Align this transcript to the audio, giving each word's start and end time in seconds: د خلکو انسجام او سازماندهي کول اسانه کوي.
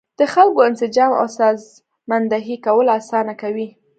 د 0.19 0.21
خلکو 0.33 0.59
انسجام 0.69 1.11
او 1.21 1.27
سازماندهي 1.37 2.55
کول 2.65 2.87
اسانه 2.99 3.33
کوي. 3.41 3.67